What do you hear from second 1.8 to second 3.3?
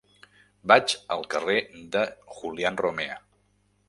de Julián Romea.